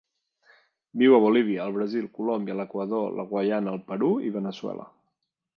[1.01, 4.93] Viu a Bolívia, el Brasil, Colòmbia, l'Equador, la Guyana, el Perú i Veneçuela.